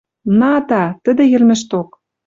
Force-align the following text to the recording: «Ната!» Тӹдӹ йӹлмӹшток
«Ната!» 0.39 0.83
Тӹдӹ 1.03 1.23
йӹлмӹшток 1.31 1.89